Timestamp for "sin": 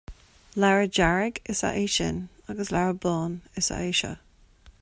1.95-2.17